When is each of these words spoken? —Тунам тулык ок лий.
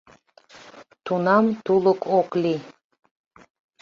—Тунам 1.05 1.45
тулык 1.65 2.01
ок 2.19 2.29
лий. 2.41 2.59